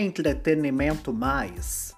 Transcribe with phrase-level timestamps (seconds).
[0.00, 1.92] Entretenimento mais.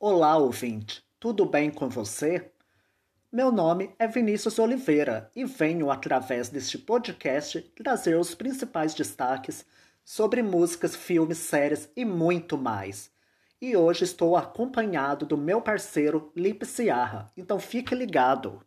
[0.00, 1.04] Olá, ouvinte.
[1.20, 2.50] Tudo bem com você?
[3.30, 9.64] Meu nome é Vinícius Oliveira e venho, através deste podcast, trazer os principais destaques
[10.04, 13.08] sobre músicas, filmes, séries e muito mais.
[13.62, 18.65] E hoje estou acompanhado do meu parceiro Lip Ciarra, então fique ligado.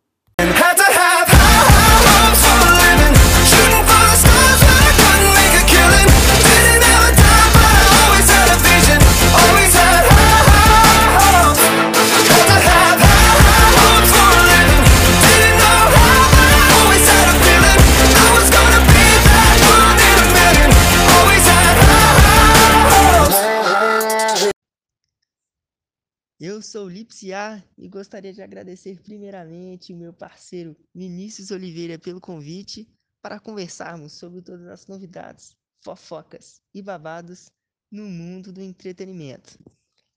[26.60, 32.20] Eu sou o Lipsiar e gostaria de agradecer primeiramente o meu parceiro Vinícius Oliveira pelo
[32.20, 32.86] convite
[33.22, 37.50] para conversarmos sobre todas as novidades, fofocas e babados
[37.90, 39.58] no mundo do entretenimento.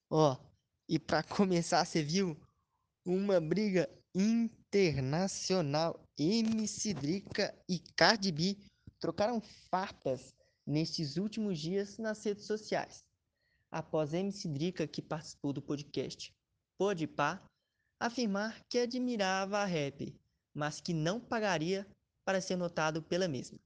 [0.10, 0.46] Ó, oh,
[0.90, 2.38] e para começar, você viu
[3.06, 5.98] uma briga internacional.
[6.20, 8.58] MC Drica e Cardi B
[9.00, 9.40] trocaram
[9.72, 10.36] farpas
[10.68, 13.02] nestes últimos dias nas redes sociais
[13.74, 16.32] após MC Drica, que participou do podcast
[16.78, 17.42] Podpah,
[18.00, 20.16] afirmar que admirava a rap,
[20.54, 21.88] mas que não pagaria
[22.24, 23.60] para ser notado pela mesma.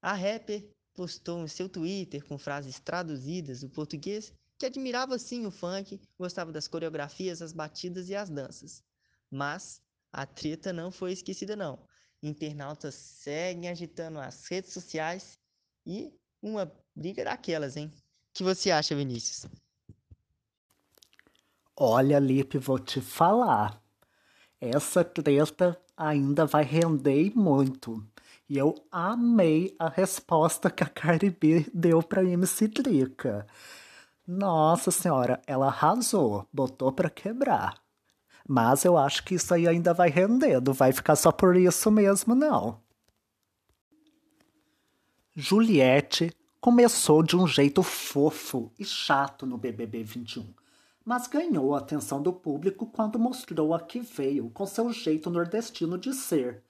[0.00, 5.50] A rapper postou em seu Twitter com frases traduzidas do português que admirava sim o
[5.50, 8.84] funk, gostava das coreografias, as batidas e as danças.
[9.28, 11.84] Mas a treta não foi esquecida não.
[12.22, 15.36] Internautas seguem agitando as redes sociais
[15.84, 17.92] e uma briga daquelas, hein?
[18.40, 19.44] Que você acha, Vinícius?
[21.76, 23.82] Olha, Lipe, vou te falar.
[24.58, 28.02] Essa treta ainda vai render muito.
[28.48, 33.46] E eu amei a resposta que a Cardi B deu pra MC Drica.
[34.26, 37.74] Nossa senhora, ela arrasou, botou pra quebrar.
[38.48, 41.90] Mas eu acho que isso aí ainda vai render, não vai ficar só por isso
[41.90, 42.80] mesmo, não.
[45.36, 50.52] Juliette começou de um jeito fofo e chato no BBB 21,
[51.02, 55.96] mas ganhou a atenção do público quando mostrou a que veio com seu jeito nordestino
[55.96, 56.62] de ser,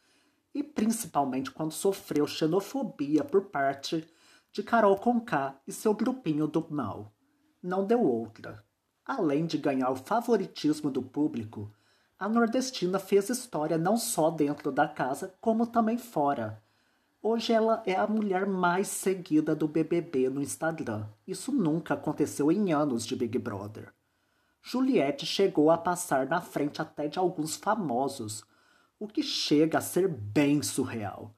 [0.54, 4.06] e principalmente quando sofreu xenofobia por parte
[4.52, 7.12] de Carol Conká e seu grupinho do mal.
[7.60, 8.64] Não deu outra.
[9.04, 11.68] Além de ganhar o favoritismo do público,
[12.16, 16.62] a nordestina fez história não só dentro da casa, como também fora
[17.22, 21.06] Hoje ela é a mulher mais seguida do BBB no Instagram.
[21.26, 23.92] Isso nunca aconteceu em anos de Big Brother.
[24.62, 28.42] Juliette chegou a passar na frente até de alguns famosos,
[28.98, 31.34] o que chega a ser bem surreal.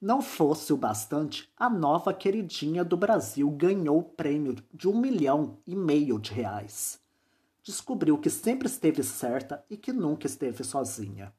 [0.00, 5.58] Não fosse o bastante, a nova queridinha do Brasil ganhou o prêmio de um milhão
[5.66, 7.00] e meio de reais.
[7.60, 11.34] Descobriu que sempre esteve certa e que nunca esteve sozinha.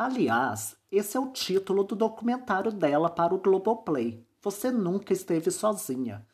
[0.00, 4.24] Aliás, esse é o título do documentário dela para o Globoplay.
[4.40, 6.24] Você nunca esteve sozinha.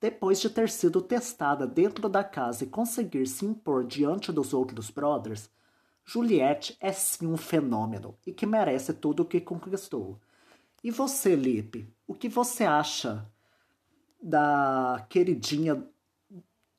[0.00, 4.88] Depois de ter sido testada dentro da casa e conseguir se impor diante dos outros
[4.88, 5.50] brothers,
[6.02, 10.18] Juliette é sim um fenômeno e que merece tudo o que conquistou.
[10.82, 13.30] E você, Lipe, o que você acha
[14.18, 15.86] da queridinha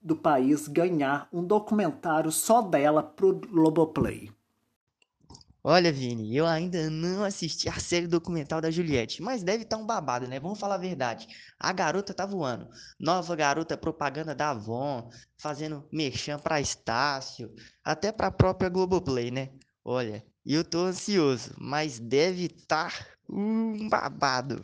[0.02, 4.34] do país ganhar um documentário só dela pro Globoplay?
[5.67, 9.81] Olha, Vini, eu ainda não assisti a série documental da Juliette, mas deve estar tá
[9.81, 10.39] um babado, né?
[10.39, 11.27] Vamos falar a verdade.
[11.59, 12.69] A garota tá voando.
[12.99, 15.09] Nova garota propaganda da Avon,
[15.39, 17.51] fazendo merchan pra Estácio,
[17.83, 19.49] até pra própria Globoplay, né?
[19.83, 24.63] Olha, eu tô ansioso, mas deve estar tá um babado.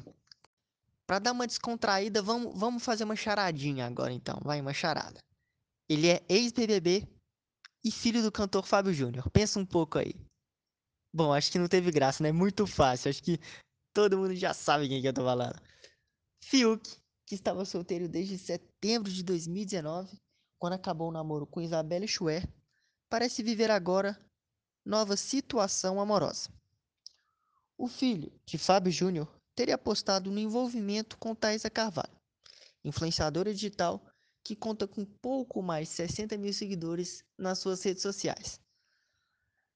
[1.07, 4.39] Pra dar uma descontraída, vamos, vamos fazer uma charadinha agora então.
[4.43, 5.19] Vai, uma charada.
[5.89, 7.07] Ele é ex-BBB
[7.83, 9.27] e filho do cantor Fábio Júnior.
[9.31, 10.13] Pensa um pouco aí.
[11.13, 12.31] Bom, acho que não teve graça, né?
[12.31, 13.09] Muito fácil.
[13.09, 13.39] Acho que
[13.93, 15.61] todo mundo já sabe quem que eu tô falando.
[16.43, 20.17] Fiuk, que estava solteiro desde setembro de 2019,
[20.59, 22.47] quando acabou o namoro com Isabelle Schuer,
[23.09, 24.19] parece viver agora
[24.85, 26.49] nova situação amorosa.
[27.77, 32.15] O filho de Fábio Júnior teria apostado no envolvimento com Thaisa Carvalho,
[32.83, 34.01] influenciadora digital
[34.43, 38.59] que conta com pouco mais de 60 mil seguidores nas suas redes sociais.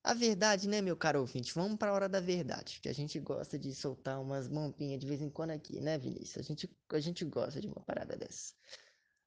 [0.06, 1.52] A verdade, né, meu caro ouvinte?
[1.56, 5.08] Vamos para a hora da verdade, que a gente gosta de soltar umas mampinhas de
[5.08, 6.38] vez em quando aqui, né, Vinícius?
[6.38, 8.54] A gente, a gente gosta de uma parada dessa.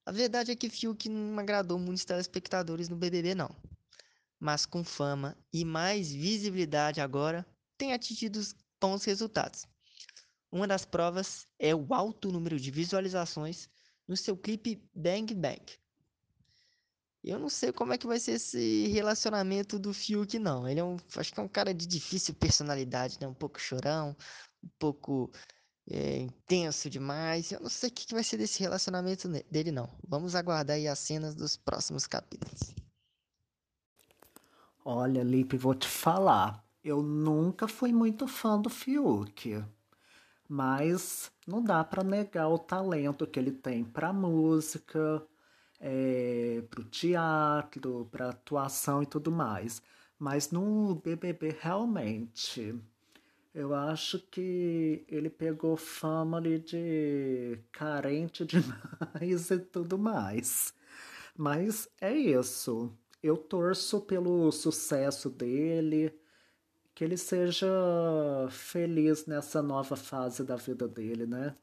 [0.07, 3.51] A verdade é que Fiuk não agradou muitos telespectadores no BBB, não.
[4.39, 7.45] Mas com fama e mais visibilidade agora,
[7.77, 8.41] tem atingido
[8.81, 9.67] bons resultados.
[10.49, 13.69] Uma das provas é o alto número de visualizações
[14.07, 15.61] no seu clipe Bang Bang.
[17.23, 20.69] Eu não sei como é que vai ser esse relacionamento do Fiuk, não.
[20.69, 23.27] Ele é um, acho que é um cara de difícil personalidade, né?
[23.27, 24.17] Um pouco chorão,
[24.63, 25.31] um pouco
[25.91, 27.51] é, intenso demais.
[27.51, 29.89] Eu não sei o que vai ser desse relacionamento dele, não.
[30.07, 32.75] Vamos aguardar aí as cenas dos próximos capítulos.
[34.85, 36.65] Olha, Lipe, vou te falar.
[36.83, 39.63] Eu nunca fui muito fã do Fiuk.
[40.49, 45.27] Mas não dá para negar o talento que ele tem para música,
[45.81, 49.83] é, para o teatro, para atuação e tudo mais.
[50.19, 52.75] Mas no BBB realmente
[53.55, 60.73] eu acho que ele pegou fama ali de carente demais e tudo mais.
[61.37, 62.93] Mas é isso.
[63.23, 66.15] Eu torço pelo sucesso dele,
[66.95, 67.69] que ele seja
[68.51, 71.57] feliz nessa nova fase da vida dele, né?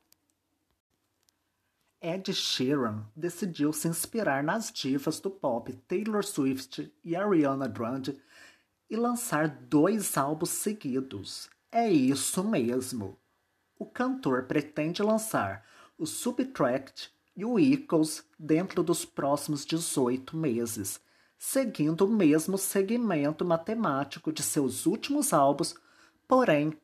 [2.07, 8.15] Ed Sheeran decidiu se inspirar nas divas do pop Taylor Swift e Ariana Grande
[8.87, 11.49] e lançar dois álbuns seguidos.
[11.71, 13.17] É isso mesmo.
[13.79, 15.65] O cantor pretende lançar
[15.97, 21.01] o Subtract e o Equals dentro dos próximos 18 meses,
[21.39, 25.73] seguindo o mesmo segmento matemático de seus últimos álbuns,
[26.27, 26.77] porém,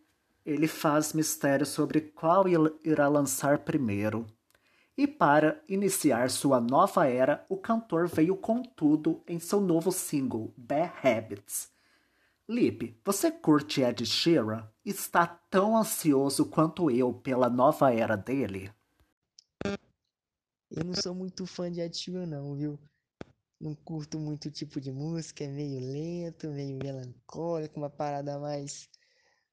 [0.44, 2.46] ele faz mistério sobre qual
[2.84, 4.26] irá lançar primeiro.
[4.98, 10.54] E para iniciar sua nova era, o cantor veio com tudo em seu novo single,
[10.58, 11.72] Bad Habits
[12.52, 14.68] Lip, você curte Ed Sheeran?
[14.84, 18.70] Está tão ansioso quanto eu pela nova era dele?
[20.70, 22.78] Eu não sou muito fã de Ed Sheeran não, viu?
[23.58, 28.90] Não curto muito o tipo de música, é meio lento, meio melancólico, uma parada mais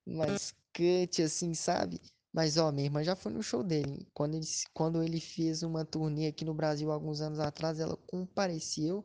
[0.04, 2.00] mais cut assim, sabe?
[2.32, 4.06] Mas ó, minha irmã já foi no show dele.
[4.12, 9.04] Quando ele, quando ele fez uma turnê aqui no Brasil alguns anos atrás, ela compareceu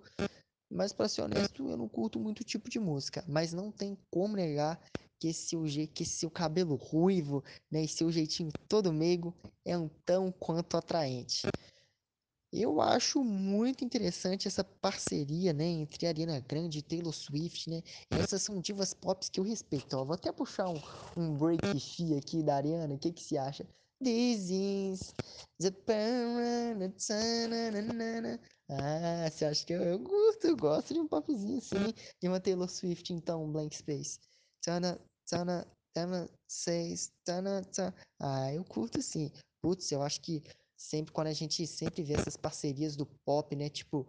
[0.74, 4.36] mas para ser honesto, eu não curto muito tipo de música, mas não tem como
[4.36, 4.82] negar
[5.20, 9.34] que esse seu, que esse seu cabelo ruivo, né, e seu jeitinho todo meigo
[9.64, 11.44] é um tão quanto atraente.
[12.56, 17.82] Eu acho muito interessante essa parceria, né, entre Ariana Grande e Taylor Swift, né?
[18.12, 19.98] Essas são divas pop que eu respeito.
[19.98, 20.80] Ó, vou até puxar um,
[21.18, 22.94] um break free aqui da Ariana.
[22.94, 23.66] O que que se acha?
[24.04, 25.16] This is
[25.60, 25.72] the
[28.70, 32.40] ah, você acha que eu, eu curto, eu gosto de um popzinho assim, de uma
[32.40, 34.20] Taylor Swift, então, Blank Space.
[34.62, 37.94] Tana, tana, tana, seis, tana, tana.
[38.20, 39.32] Ah, eu curto sim.
[39.62, 40.44] Putz, eu acho que
[40.84, 44.06] sempre, quando a gente sempre vê essas parcerias do pop, né, tipo,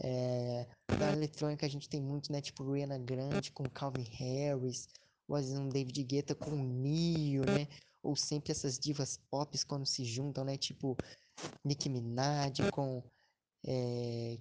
[0.00, 0.66] é,
[0.98, 4.88] da eletrônica a gente tem muito, né, tipo, Rihanna Grande com Calvin Harris,
[5.28, 7.68] ou às vezes um David Guetta com Neo, né,
[8.02, 10.96] ou sempre essas divas pop quando se juntam, né, tipo,
[11.64, 13.02] Nicki Minaj com
[13.64, 14.38] é,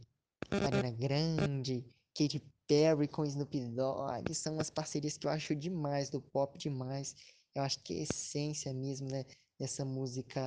[0.49, 1.85] Ariana Grande,
[2.17, 7.15] Katy Perry com Snoop Dogg, são as parcerias que eu acho demais, do pop demais.
[7.53, 9.23] Eu acho que é a essência mesmo, né,
[9.59, 10.41] dessa música,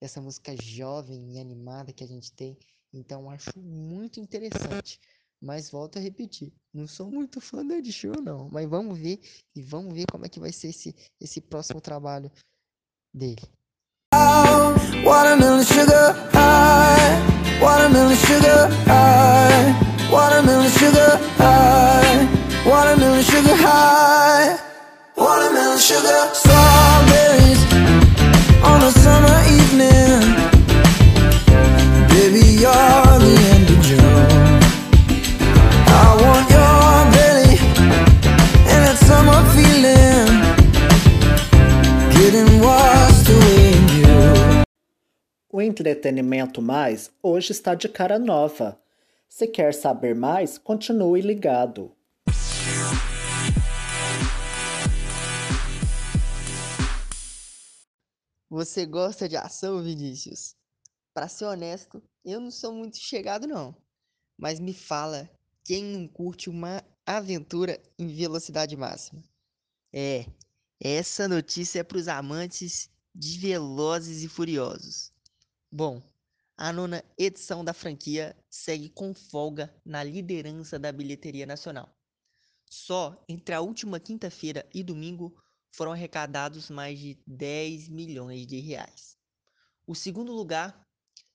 [0.00, 2.56] dessa música jovem e animada que a gente tem.
[2.92, 5.00] Então acho muito interessante.
[5.40, 9.18] Mas volto a repetir, não sou muito fã do Ed Show não, mas vamos ver
[9.56, 12.30] e vamos ver como é que vai ser esse, esse próximo trabalho
[13.14, 13.40] dele.
[15.02, 15.64] Watermelon
[25.78, 26.32] sugar.
[26.34, 27.60] Strawberries
[28.62, 29.89] on a summer evening.
[32.60, 34.60] Baby, you're the end of June.
[35.86, 37.56] I want your belly
[38.68, 40.28] and that summer feeling.
[42.12, 44.64] Getting washed away in you.
[45.50, 48.78] O entretenimento mais hoje está de cara nova.
[49.26, 51.96] Se quer saber mais, continue ligado.
[58.50, 60.54] Você gosta de ação, Vinícius?
[61.14, 63.74] Para ser honesto, eu não sou muito chegado não.
[64.36, 65.30] Mas me fala,
[65.64, 69.22] quem não curte uma aventura em velocidade máxima?
[69.92, 70.26] É,
[70.78, 75.12] essa notícia é para os amantes de Velozes e Furiosos.
[75.70, 76.02] Bom,
[76.56, 81.88] a nona edição da franquia segue com folga na liderança da bilheteria nacional.
[82.70, 85.36] Só entre a última quinta-feira e domingo
[85.72, 89.16] foram arrecadados mais de 10 milhões de reais.
[89.86, 90.86] O segundo lugar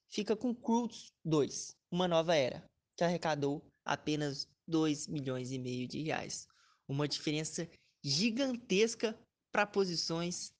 [0.09, 2.63] fica com Cruise 2, Uma Nova Era,
[2.95, 6.47] que arrecadou apenas 2 milhões e meio de reais.
[6.87, 7.67] Uma diferença
[8.03, 9.17] gigantesca
[9.51, 10.53] para posições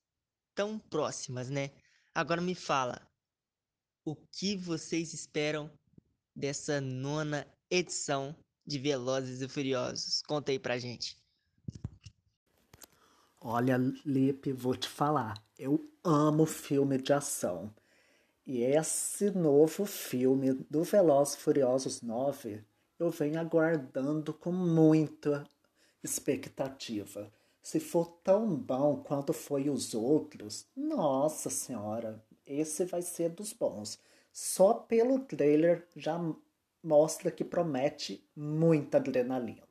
[0.53, 1.71] tão próximas, né?
[2.13, 3.01] Agora me fala,
[4.05, 5.69] o que vocês esperam
[6.35, 8.35] dessa nona edição
[8.65, 10.21] de Velozes e Furiosos?
[10.21, 11.17] Conta aí pra gente.
[13.39, 15.43] Olha, Lipe, vou te falar.
[15.57, 17.73] Eu amo filme de ação.
[18.47, 22.63] E esse novo filme do Velozes Furiosos 9
[22.99, 25.43] eu venho aguardando com muita
[26.03, 27.31] expectativa.
[27.59, 33.99] Se for tão bom quanto foi os outros, nossa senhora, esse vai ser dos bons.
[34.31, 36.15] Só pelo trailer já
[36.83, 39.64] mostra que promete muita adrenalina.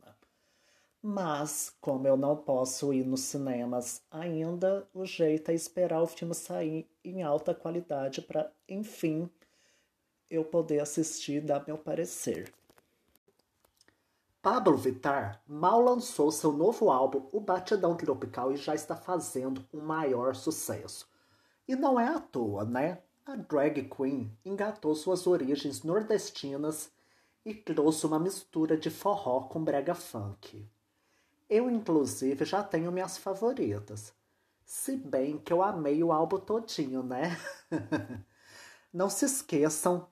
[1.07, 6.35] Mas, como eu não posso ir nos cinemas ainda, o jeito é esperar o filme
[6.35, 9.29] sair em alta qualidade para, enfim,
[10.31, 12.51] eu poder assistir e dar meu parecer.
[14.41, 19.83] Pablo Vittar mal lançou seu novo álbum, O Batidão Tropical, e já está fazendo um
[19.83, 21.07] maior sucesso.
[21.69, 23.03] E não é à toa, né?
[23.27, 26.91] A drag queen engatou suas origens nordestinas
[27.45, 30.67] e trouxe uma mistura de forró com brega funk.
[31.49, 34.13] Eu, inclusive, já tenho minhas favoritas.
[34.65, 37.37] Se bem que eu amei o álbum todinho, né?
[38.93, 40.09] não se esqueçam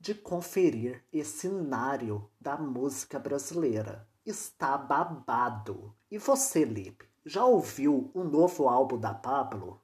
[0.00, 4.08] de conferir esse cenário da música brasileira.
[4.24, 5.94] Está babado.
[6.10, 9.80] E você, Lipe, já ouviu o novo álbum da Pablo?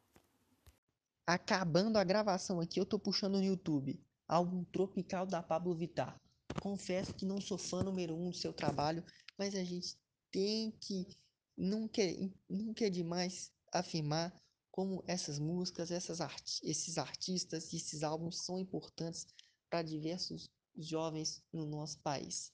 [1.26, 4.02] Acabando a gravação aqui, eu tô puxando no YouTube.
[4.26, 6.18] Álbum Tropical da Pablo Vittar.
[6.60, 9.04] Confesso que não sou fã número um do seu trabalho,
[9.38, 9.98] mas a gente
[10.36, 11.08] tem que.
[11.56, 12.02] Nunca,
[12.46, 14.30] nunca é demais afirmar
[14.70, 19.26] como essas músicas, essas art esses artistas e esses álbuns são importantes
[19.70, 22.52] para diversos jovens no nosso país.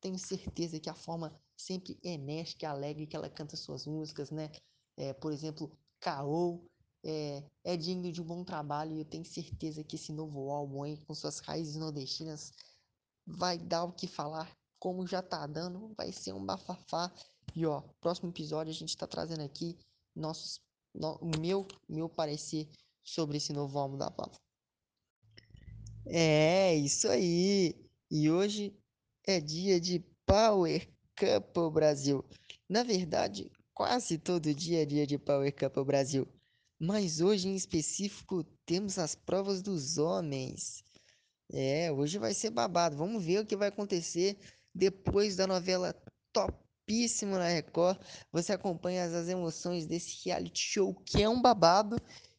[0.00, 4.50] Tenho certeza que a forma sempre enérgica alegre que ela canta suas músicas, né?
[4.96, 6.68] É, por exemplo, Caô,
[7.04, 10.82] é, é digno de um bom trabalho e eu tenho certeza que esse novo álbum
[10.82, 12.52] aí, com suas raízes nordestinas,
[13.24, 17.12] vai dar o que falar, como já tá dando, vai ser um bafafá.
[17.54, 19.78] E ó, próximo episódio a gente tá trazendo aqui
[20.14, 20.60] nossos,
[20.94, 22.68] no, meu, meu parecer
[23.02, 24.38] sobre esse novo álbum da Pablo.
[26.06, 27.74] É, isso aí.
[28.10, 28.76] E hoje
[29.26, 30.88] é dia de Power
[31.18, 32.24] Couple Brasil.
[32.68, 36.28] Na verdade, quase todo dia é dia de Power Couple Brasil.
[36.78, 40.84] Mas hoje em específico temos as provas dos homens.
[41.52, 42.96] É, hoje vai ser babado.
[42.96, 44.36] Vamos ver o que vai acontecer
[44.74, 45.94] depois da novela
[46.32, 47.98] topíssima na Record.
[48.32, 51.96] Você acompanha as emoções desse reality show que é um babado.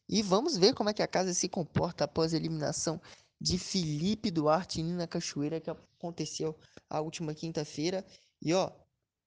[0.08, 3.00] E vamos ver como é que a casa se comporta após a eliminação
[3.40, 6.56] de Felipe Duarte e Nina Cachoeira que aconteceu
[6.88, 8.04] a última quinta-feira.
[8.40, 8.70] E ó,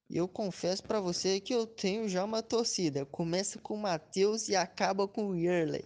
[0.09, 3.05] eu confesso para você que eu tenho já uma torcida.
[3.05, 5.83] Começa com o Matheus e acaba com o Yearley.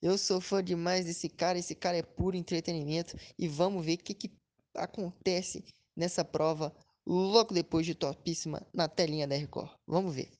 [0.00, 3.98] Eu sou fã demais desse cara, esse cara é puro entretenimento e vamos ver o
[3.98, 4.32] que, que
[4.74, 5.64] acontece
[5.96, 6.72] nessa prova
[7.06, 9.70] logo depois de topíssima na telinha da Record.
[9.86, 10.30] Vamos ver.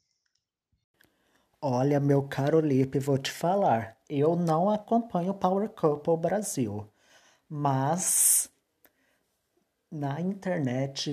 [1.60, 3.96] Olha, meu caro Lipe, vou te falar.
[4.08, 6.88] Eu não acompanho o Power Couple Brasil.
[7.48, 8.50] Mas
[9.90, 11.12] na internet,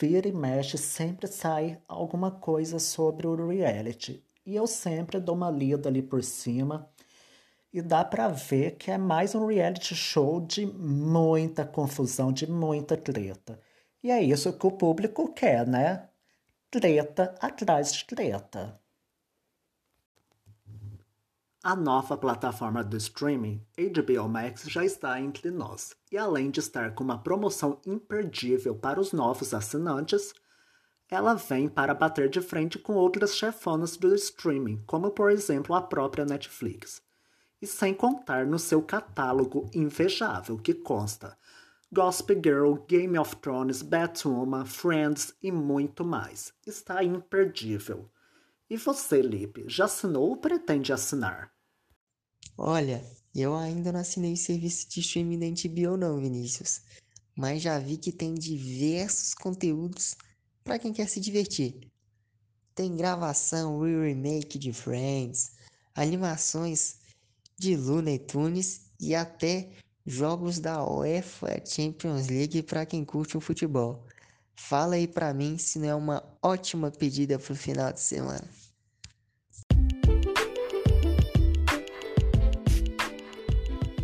[0.00, 4.22] vira e mexe, sempre sai alguma coisa sobre o reality.
[4.44, 6.91] E eu sempre dou uma lida ali por cima
[7.72, 12.96] e dá para ver que é mais um reality show de muita confusão, de muita
[12.96, 13.58] treta.
[14.02, 16.08] E é isso que o público quer, né?
[16.70, 18.78] Treta atrás de treta.
[21.64, 26.92] A nova plataforma do streaming, HBO Max, já está entre nós, e além de estar
[26.92, 30.34] com uma promoção imperdível para os novos assinantes,
[31.08, 35.80] ela vem para bater de frente com outras chefonas do streaming, como por exemplo a
[35.80, 37.00] própria Netflix.
[37.62, 41.38] E sem contar no seu catálogo invejável que consta
[41.94, 46.52] Gossip Girl, Game of Thrones, Batwoman, Friends e muito mais.
[46.66, 48.10] Está imperdível.
[48.68, 51.52] E você, Lipe, já assinou ou pretende assinar?
[52.58, 56.80] Olha, eu ainda não assinei o serviço de streaming da HBO não, Vinícius.
[57.36, 60.16] Mas já vi que tem diversos conteúdos
[60.64, 61.92] para quem quer se divertir.
[62.74, 65.52] Tem gravação e remake de Friends,
[65.94, 67.01] animações
[67.62, 69.70] de Looney Tunes e até
[70.04, 74.04] jogos da UEFA Champions League para quem curte o futebol.
[74.56, 78.48] Fala aí para mim se não é uma ótima pedida para o final de semana.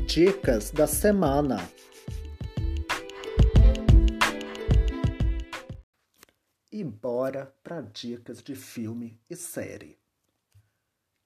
[0.06, 1.68] Dicas da semana.
[6.70, 9.97] E bora para dicas de filme e série.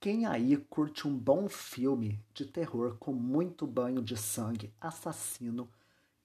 [0.03, 5.71] Quem aí curte um bom filme de terror com muito banho de sangue, assassino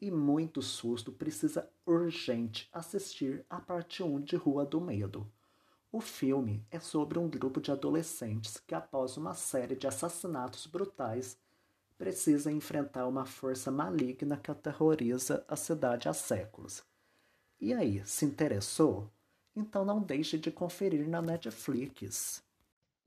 [0.02, 5.32] e muito susto precisa urgente assistir a parte 1 de Rua do Medo.
[5.92, 11.38] O filme é sobre um grupo de adolescentes que, após uma série de assassinatos brutais,
[12.00, 16.84] precisa enfrentar uma força maligna que aterroriza a cidade há séculos.
[17.62, 19.08] E aí, se interessou?
[19.56, 22.47] Então não deixe de conferir na Netflix.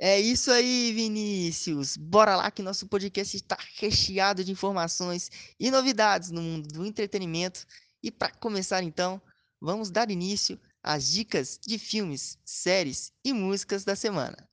[0.03, 1.95] É isso aí, Vinícius.
[1.95, 5.31] Bora lá que nosso podcast está recheado de informações
[5.61, 7.67] e novidades no mundo do entretenimento.
[8.03, 9.21] E para começar então,
[9.61, 14.49] vamos dar início às dicas de filmes, séries e músicas da semana.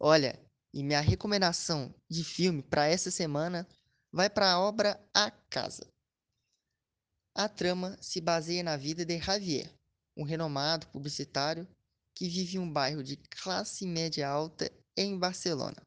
[0.00, 3.68] Olha, e minha recomendação de filme para essa semana
[4.10, 5.86] vai para a obra A Casa.
[7.34, 9.70] A trama se baseia na vida de Javier,
[10.16, 11.68] um renomado publicitário
[12.14, 15.80] que vive um bairro de classe média alta em Barcelona.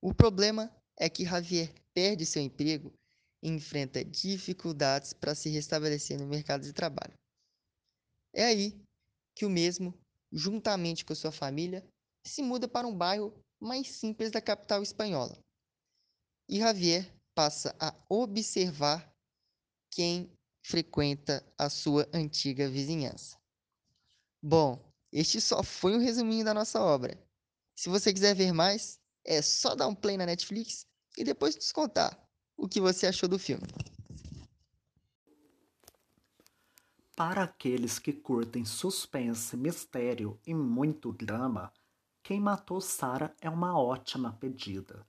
[0.00, 2.92] O problema é que Javier perde seu emprego
[3.42, 7.14] e enfrenta dificuldades para se restabelecer no mercado de trabalho.
[8.32, 8.80] É aí
[9.34, 9.94] que o mesmo,
[10.32, 11.84] juntamente com sua família,
[12.24, 15.38] se muda para um bairro mais simples da capital espanhola.
[16.48, 19.12] E Javier passa a observar
[19.90, 20.30] quem
[20.64, 23.36] frequenta a sua antiga vizinhança.
[24.42, 27.18] Bom, este só foi um resuminho da nossa obra.
[27.74, 30.86] Se você quiser ver mais, é só dar um play na Netflix
[31.16, 32.18] e depois nos contar
[32.56, 33.66] o que você achou do filme.
[37.16, 41.72] Para aqueles que curtem suspense, mistério e muito drama,
[42.22, 45.06] Quem Matou Sarah é uma ótima pedida.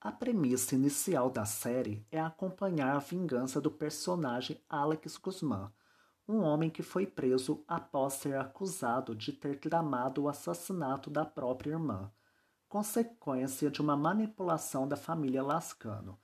[0.00, 5.70] A premissa inicial da série é acompanhar a vingança do personagem Alex Guzmán,
[6.28, 11.72] um homem que foi preso após ser acusado de ter tramado o assassinato da própria
[11.72, 12.10] irmã,
[12.68, 16.18] consequência de uma manipulação da família Lascano.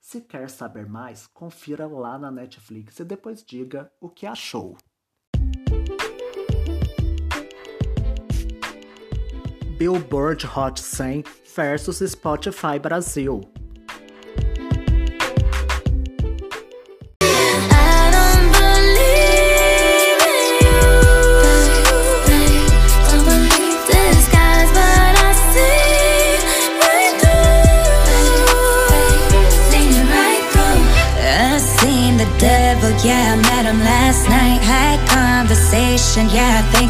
[0.00, 4.76] Se quer saber mais, confira lá na Netflix e depois diga o que achou.
[9.78, 11.24] Billboard Hot 100
[11.56, 13.40] versus Spotify Brasil.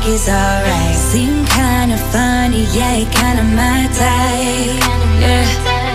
[0.05, 0.97] Think he's alright.
[0.97, 4.81] Seem kinda funny, yeah, kinda my type.
[5.21, 5.47] Yeah,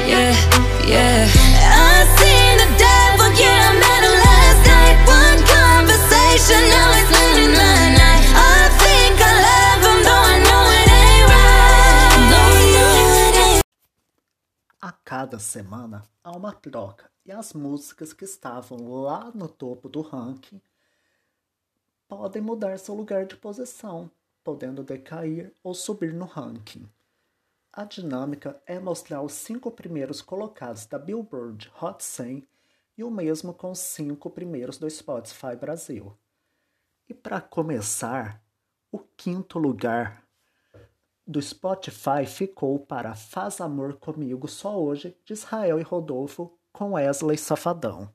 [0.08, 0.34] yeah,
[0.88, 1.28] yeah.
[1.70, 4.98] I seen the devil, yeah, I met him last night.
[5.20, 7.12] One conversation, now he's
[7.58, 8.26] my night.
[8.34, 12.20] I think I love him, though I know it ain't right.
[12.32, 12.44] No,
[12.76, 12.86] no,
[13.46, 13.64] ain't.
[14.82, 20.02] A cada semana há uma troca e as músicas que estavam lá no topo do
[20.02, 20.62] ranking
[22.10, 24.10] podem mudar seu lugar de posição,
[24.44, 26.90] podendo decair ou subir no ranking.
[27.72, 32.48] A dinâmica é mostrar os cinco primeiros colocados da Billboard Hot 100
[32.98, 36.18] e o mesmo com os cinco primeiros do Spotify Brasil.
[37.08, 38.44] E para começar,
[38.92, 40.24] o quinto lugar
[41.28, 47.38] do Spotify ficou para Faz Amor Comigo Só Hoje, de Israel e Rodolfo, com Wesley
[47.38, 48.12] Safadão.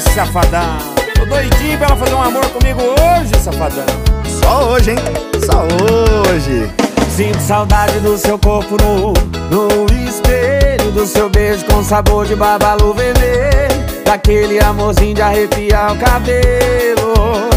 [0.00, 0.78] Safadão.
[1.14, 3.84] Tô doidinho pra ela fazer um amor comigo hoje, safadão.
[4.24, 4.98] Só hoje, hein?
[5.44, 6.70] Só hoje.
[7.14, 9.12] Sinto saudade do seu corpo nu,
[9.50, 13.80] no espelho do seu beijo com sabor de babalu vermelho.
[14.04, 17.50] Daquele amorzinho de arrepiar o cabelo.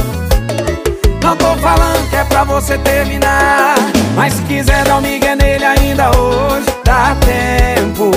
[1.24, 3.76] Não tô falando que é pra você terminar
[4.14, 8.12] Mas se quiser dar um migué nele ainda hoje Dá tempo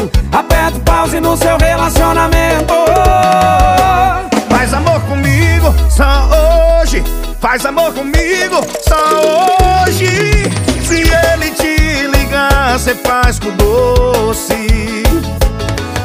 [0.67, 2.75] Aperta o pause no seu relacionamento.
[4.51, 6.29] Faz amor comigo só
[6.83, 7.05] hoje.
[7.41, 10.51] Faz amor comigo só hoje.
[10.83, 15.05] Se ele te ligar, cê faz com doce.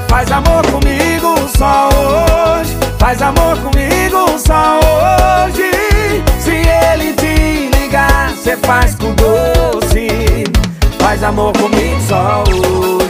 [0.08, 2.78] Faz amor comigo só hoje.
[3.00, 5.72] Faz amor comigo só hoje.
[6.40, 10.44] Se ele te ligar, cê faz com doce.
[11.00, 13.01] Faz amor comigo só hoje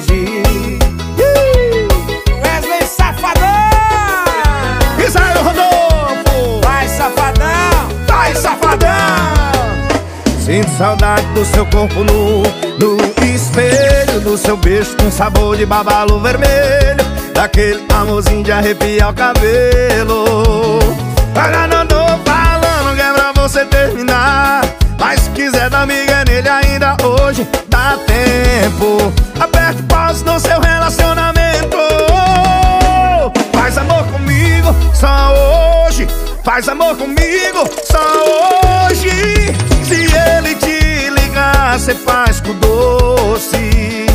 [10.44, 12.44] Sinto saudade do seu corpo nu
[12.80, 19.14] No espelho do seu beijo Com sabor de babalo vermelho Daquele amorzinho de arrepiar o
[19.14, 20.80] cabelo.
[21.34, 24.62] Agora não tô falando que é pra você terminar
[25.00, 27.48] Mas se quiser dar miga nele ainda hoje
[27.82, 29.12] Dá tempo.
[29.40, 31.78] Aperte pausa no seu relacionamento.
[33.54, 35.51] Faz amor comigo, só hoje
[36.44, 39.10] Faz amor comigo, só hoje.
[39.84, 44.06] Se ele te ligar, cê faz com doce.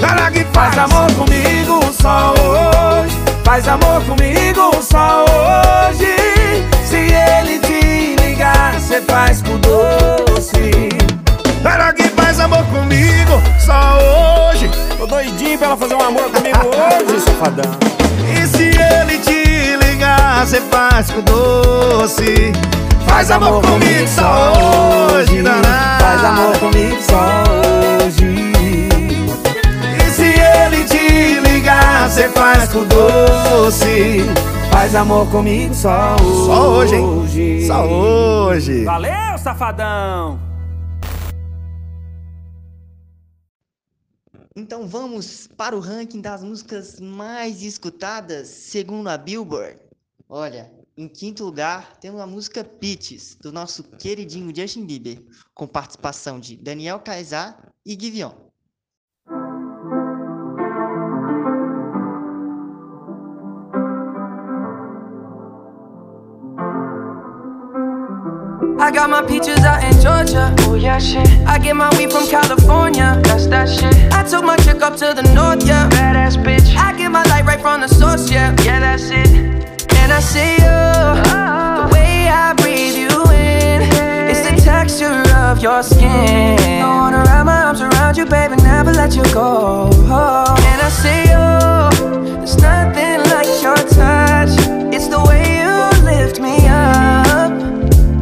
[0.00, 3.16] Cara que Faz amor comigo só hoje.
[3.44, 6.16] Faz amor comigo só hoje.
[6.84, 10.88] Se ele te ligar, cê faz com doce.
[11.62, 14.68] Cara que faz amor comigo, só hoje.
[14.98, 17.78] Tô doidinho pra ela fazer um amor comigo hoje, safadão.
[18.34, 19.47] E se ele te
[20.28, 22.52] ligar, cê faz com doce.
[23.06, 24.52] Faz amor comigo só
[25.12, 25.98] hoje, naná.
[26.00, 27.44] Faz amor comigo só
[28.04, 28.52] hoje.
[29.96, 34.24] E se ele te ligar, cê faz com doce.
[34.70, 36.96] Faz amor comigo só hoje.
[36.96, 37.66] Só hoje, hein?
[37.66, 38.84] Só hoje.
[38.84, 40.38] Valeu, safadão!
[44.54, 49.87] Então vamos para o ranking das músicas mais escutadas segundo a Billboard.
[50.30, 56.38] Olha, em quinto lugar temos a música Peaches, do nosso queridinho Justin Bieber, com participação
[56.38, 58.34] de Daniel Caesar e Giveon.
[68.80, 70.54] I got my peaches out in Georgia.
[70.66, 71.26] Oh yeah, shit.
[71.46, 73.20] I get my weed from California.
[73.24, 73.94] That's that shit.
[74.12, 75.88] I took my chick up to the north, yeah.
[75.88, 76.76] Badass bitch.
[76.76, 78.54] I get my light right from the source, yeah.
[78.62, 79.67] Yeah, that's it.
[80.08, 80.78] And I see you.
[81.76, 83.82] The way I breathe you in.
[84.30, 86.56] It's the texture of your skin.
[86.80, 89.90] I wanna wrap my arms around you, baby, never let you go.
[89.92, 92.38] And I see you.
[92.38, 94.56] There's nothing like your touch.
[94.96, 97.52] It's the way you lift me up.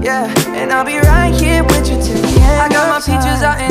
[0.03, 0.27] Yeah,
[0.59, 2.63] and I'll be right here with you till the end.
[2.63, 3.71] I got my peaches out in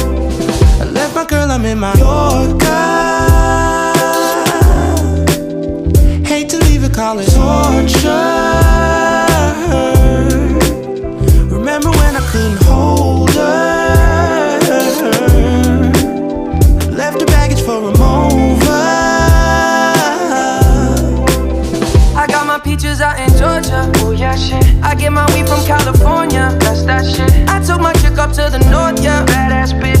[1.21, 2.65] I left my girl, I'm in my Yorker.
[6.25, 8.09] Hate to leave it, call it torture.
[11.53, 14.59] Remember when I couldn't hold her?
[16.91, 18.71] Left her baggage for a mover.
[22.17, 23.91] I got my peaches out in Georgia.
[23.97, 24.63] Oh yeah, shit.
[24.81, 26.57] I get my weed from California.
[26.61, 27.31] That's that shit.
[27.47, 29.23] I took my chick up to the north, yeah.
[29.25, 30.00] Badass bitch.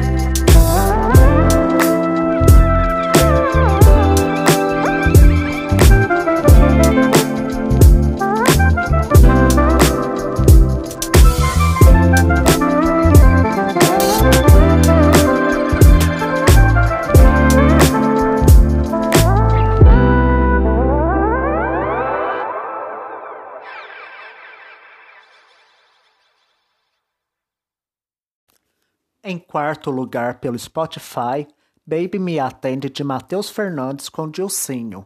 [29.51, 31.45] Quarto lugar pelo Spotify,
[31.85, 35.05] Baby Me Atende de Matheus Fernandes com Dilcinho.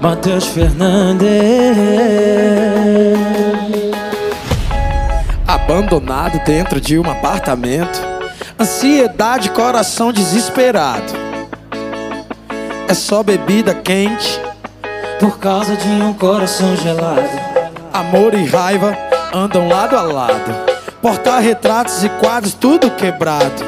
[0.00, 1.28] Matheus Fernandes.
[5.48, 7.98] Abandonado dentro de um apartamento.
[8.56, 11.12] Ansiedade, coração desesperado.
[12.88, 14.49] É só bebida quente,
[15.20, 17.28] por causa de um coração gelado.
[17.92, 18.96] Amor e raiva
[19.34, 20.54] andam lado a lado.
[21.02, 23.62] Porta-retratos e quadros tudo quebrado.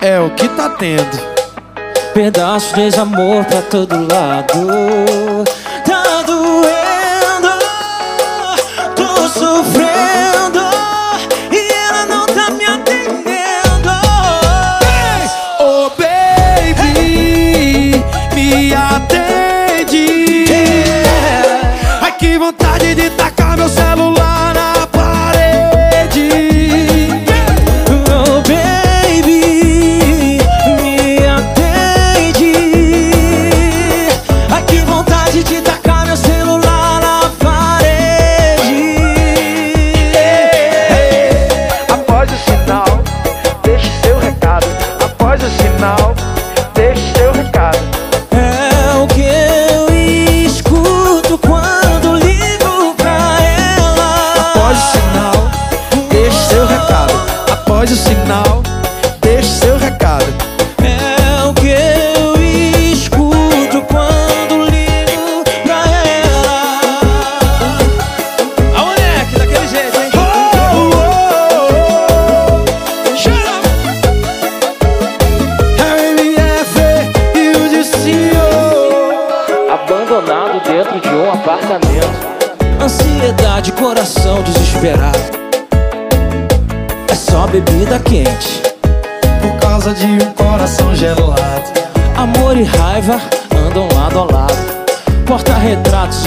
[0.00, 1.20] É o que tá tendo.
[2.14, 5.25] Pedaço de amor pra todo lado.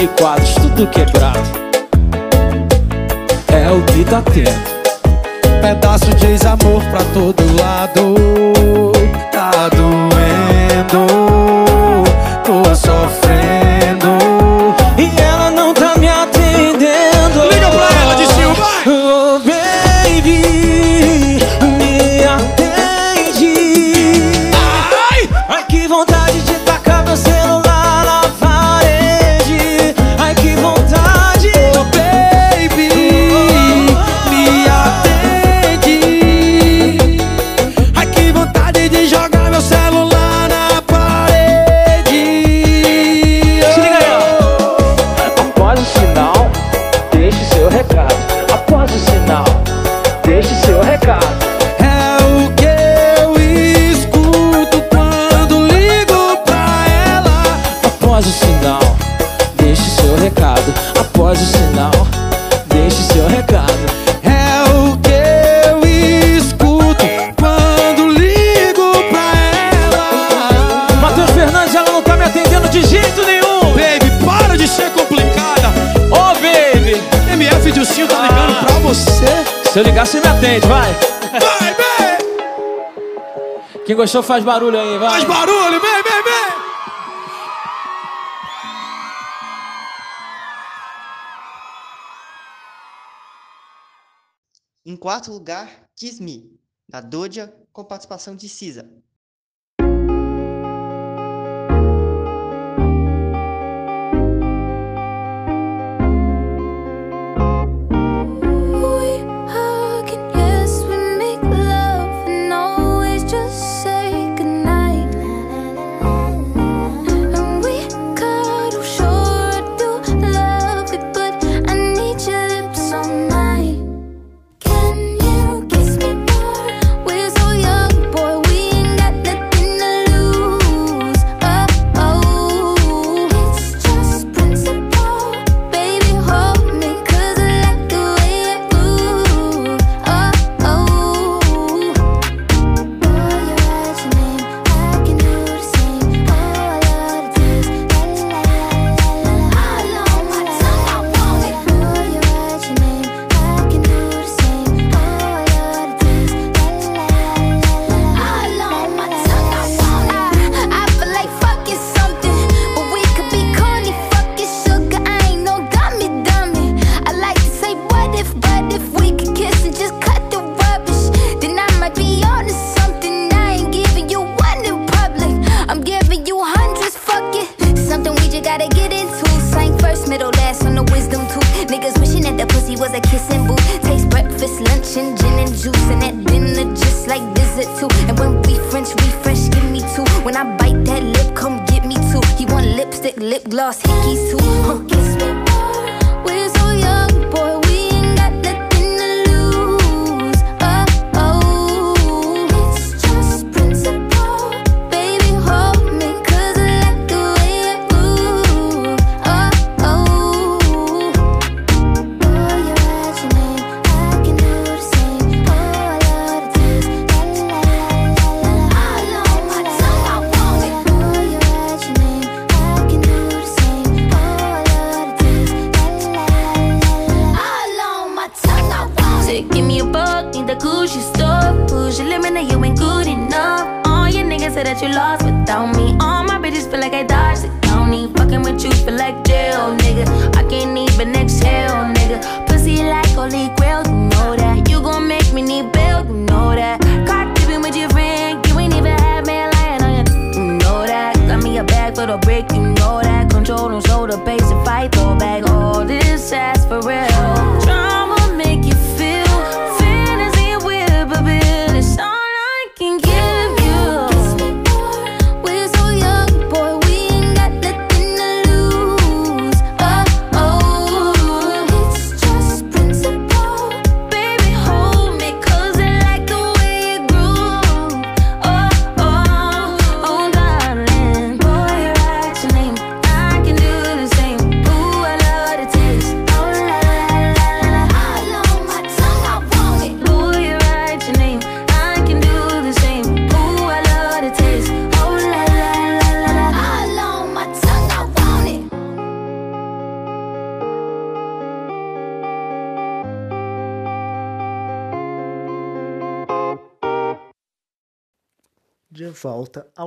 [0.00, 1.38] de quadros, tudo quebrado.
[3.52, 4.50] É o que tá dá tempo
[5.60, 8.29] Pedaço de ex-amor pra todo lado.
[79.72, 80.92] Se eu ligar, você me atende, vai.
[81.30, 82.18] Vai, vem!
[83.86, 85.10] Quem gostou faz barulho aí, vai.
[85.10, 86.60] Faz barulho, vem, vem, vem!
[94.86, 96.50] Em quarto lugar, Kiss Me,
[96.88, 98.90] da Doja, com participação de Cisa.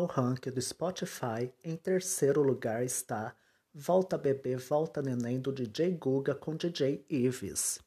[0.04, 3.34] Ao ranking do Spotify, em terceiro lugar está
[3.74, 7.80] Volta Bebê, Volta Neném do DJ Guga com DJ Ives.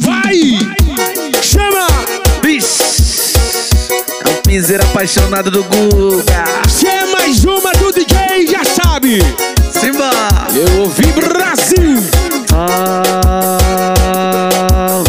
[0.00, 0.40] Vai!
[1.42, 1.86] Chama!
[4.24, 6.44] É o piseiro apaixonado do Guga.
[6.68, 9.18] Se é mais uma do DJ, já sabe!
[9.72, 10.10] Simba!
[10.54, 12.00] Eu ouvi Brasil!
[12.48, 12.70] Só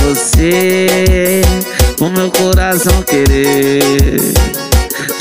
[0.02, 1.42] você,
[2.00, 4.41] o meu coração querer.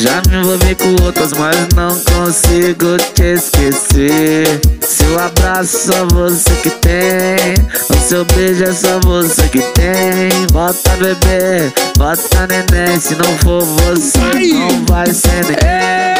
[0.00, 4.46] Já me envolvi com outras, mas não consigo te esquecer.
[4.80, 7.54] Seu abraço só você que tem.
[7.90, 10.46] O seu beijo é só você que tem.
[10.52, 12.98] Bota bebê, bota neném.
[12.98, 14.18] Se não for você,
[14.54, 16.16] não vai ser ninguém.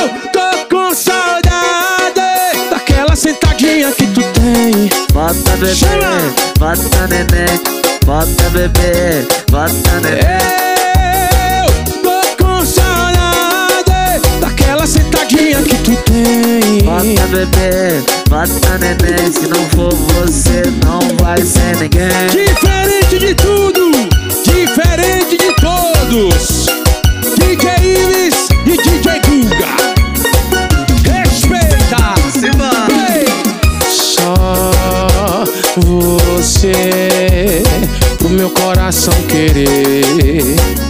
[0.00, 4.90] Eu tô com saudade daquela sentadinha que tu tem.
[5.12, 6.34] Bota bebê, Chama!
[6.58, 7.60] bota neném.
[8.04, 10.69] Bota bebê, bota neném.
[16.84, 23.90] Bota bebê, bota neném Se não for você, não vai ser ninguém Diferente de tudo,
[24.44, 26.66] diferente de todos.
[27.36, 29.76] DJ Ives e DJ Guga.
[31.10, 32.14] Respeita!
[33.14, 33.26] Ei!
[33.90, 35.44] Só
[35.76, 37.62] você
[38.18, 40.89] pro meu coração querer.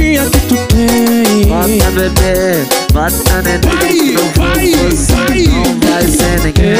[0.00, 1.46] sentadinha que tu tem.
[1.46, 5.42] Bota bebê, bota neném vai, vai.
[5.46, 6.74] não vai ser ninguém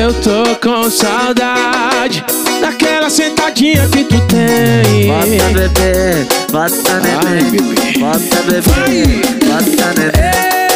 [0.00, 2.24] Eu tô com saudade
[2.60, 5.08] daquela sentadinha que tu tem.
[5.08, 7.98] Bota bebê, bota neném.
[7.98, 9.02] Bota bebê, Vai.
[9.48, 10.67] bota neném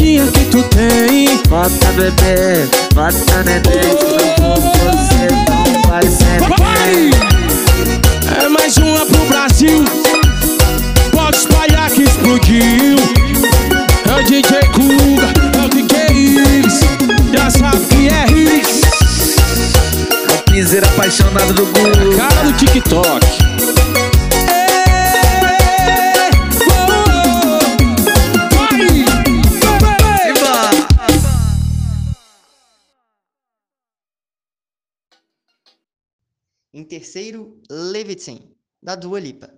[0.00, 1.36] chupadinha que tu tem.
[1.48, 3.62] Bota bebê, bota neném
[4.38, 7.10] você, não vai ser ninguém
[8.42, 9.84] É mais uma pro Brasil.
[11.12, 13.19] Pode espalhar que explodiu.
[36.90, 39.48] terceiro, Levitin, da Dua Lipa.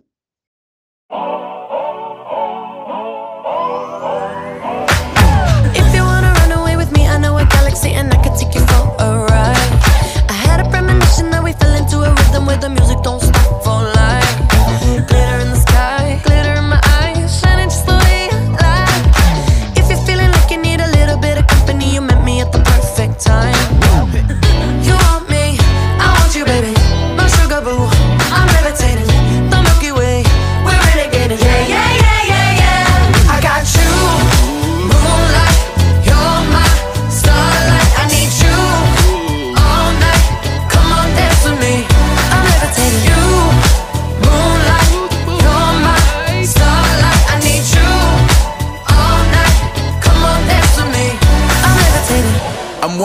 [15.08, 16.68] Glitter in the sky, glitter in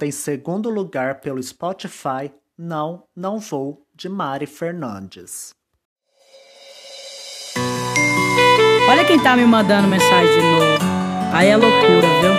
[0.00, 5.52] em segundo lugar pelo Spotify Não, Não Vou, de Mari Fernandes.
[8.88, 10.78] Olha quem tá me mandando mensagem de novo.
[11.32, 12.32] Aí é loucura, viu?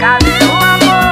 [0.00, 1.07] Cadê o amor?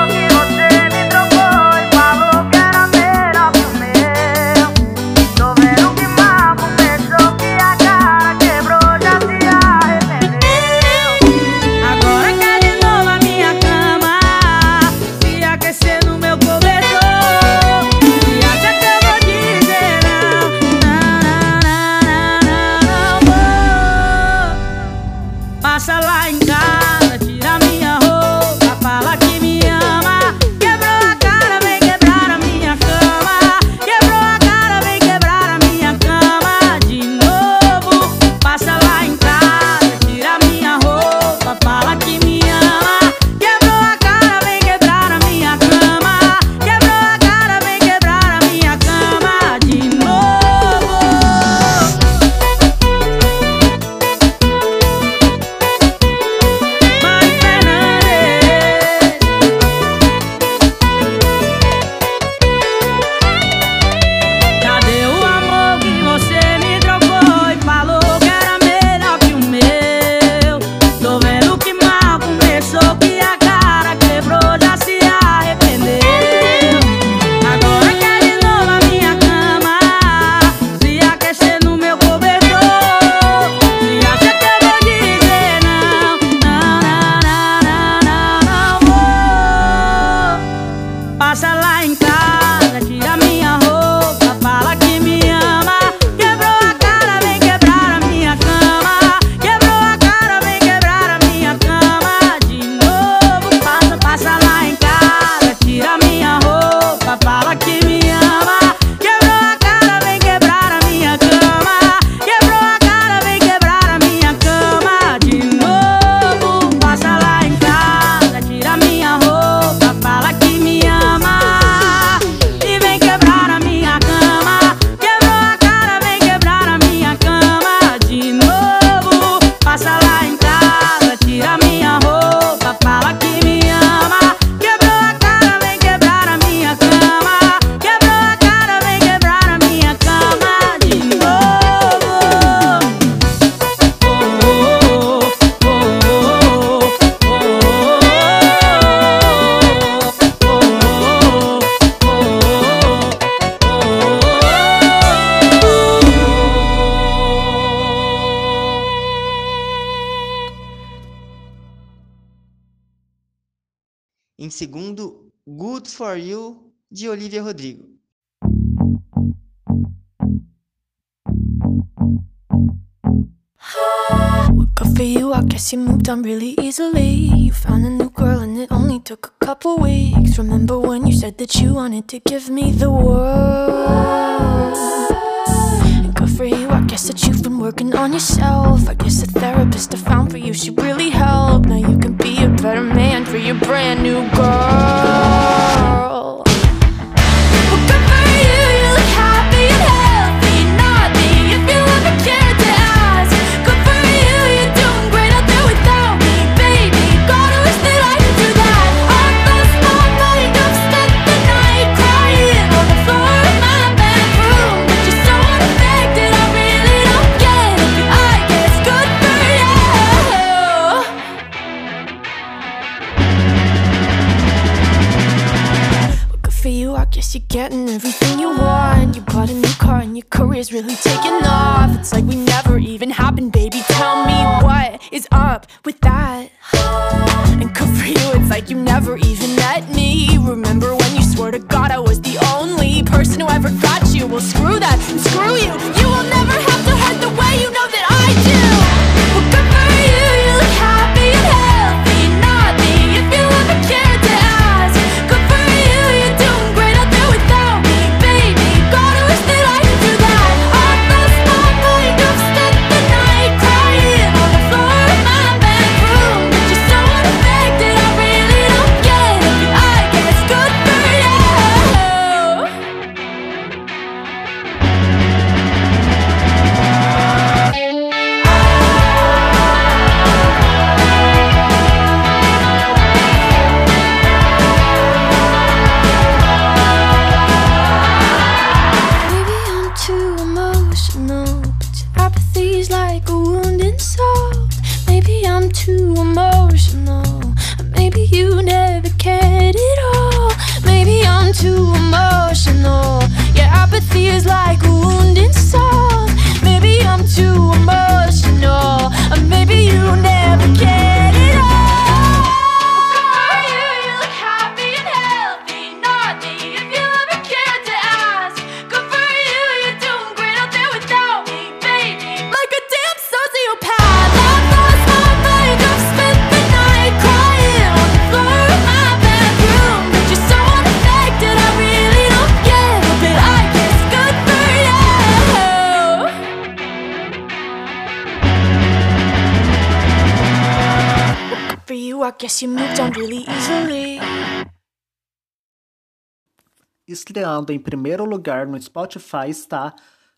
[347.57, 349.95] Somando em primeiro lugar no Spotify está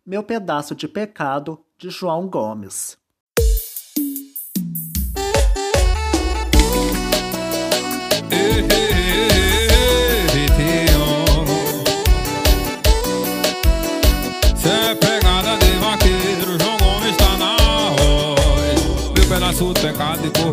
[0.07, 2.97] Meu Pedaço de Pecado, de João Gomes.
[8.31, 8.88] Hey, hey.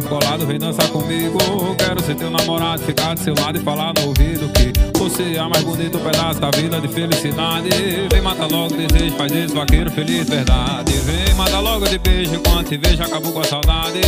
[0.06, 1.38] colado, vem dançar comigo.
[1.78, 5.48] Quero ser teu namorado, ficar do seu lado e falar no ouvido que você é
[5.48, 7.70] mais bonito pedaço da vida de felicidade.
[8.12, 10.94] Vem matar logo desejo, faz esse vaqueiro feliz, verdade.
[10.94, 14.02] Vem matar logo de beijo, quando te vejo acabou com a saudade.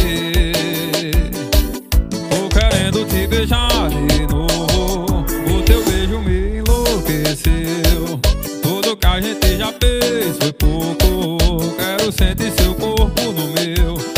[2.29, 8.19] Tô querendo te beijar de novo, o teu beijo me enlouqueceu.
[8.61, 14.16] Tudo que a gente já fez foi pouco, quero sentir seu corpo no meu.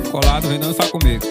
[0.00, 1.24] colado vem dançar comigo.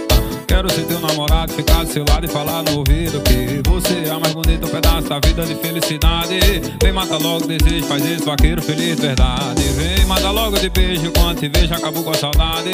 [0.48, 4.12] Quero ser teu namorado, ficar do seu lado e falar no ouvido que você é
[4.12, 6.40] a mais bonita, um pedaço da vida de felicidade.
[6.82, 9.64] Vem, mata logo, desejo, faz esse vaqueiro feliz, verdade.
[9.76, 12.72] Vem, mata logo de beijo, quando te vejo, acabou com a saudade.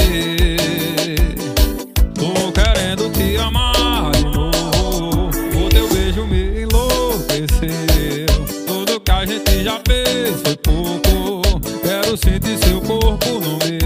[2.15, 8.25] Tô querendo te amar de novo, o teu beijo me enlouqueceu.
[8.65, 13.76] Tudo que a gente já fez foi pouco, quero sentir seu corpo no meu.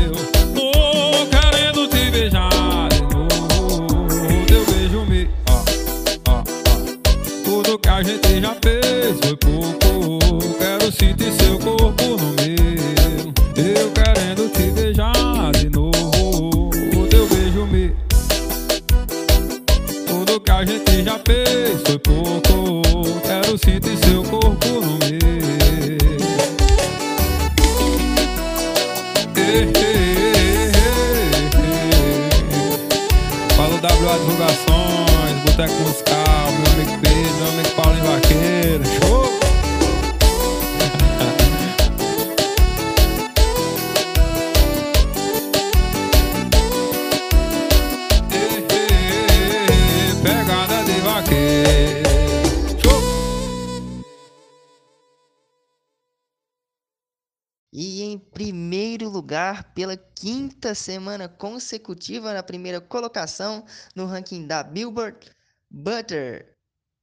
[59.32, 63.64] Lugar, pela quinta semana consecutiva na primeira colocação
[63.96, 65.32] no ranking da Billboard,
[65.70, 66.46] Butter,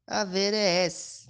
[0.07, 1.27] a VRS.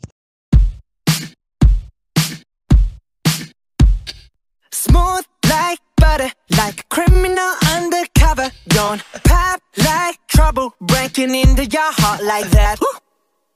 [4.73, 8.51] Smooth like butter, like a criminal undercover.
[8.67, 12.81] Don't pop like trouble, breaking into your heart like that.